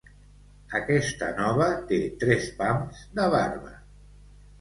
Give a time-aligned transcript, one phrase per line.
[0.77, 3.75] Aquesta nova té tres pams de barba.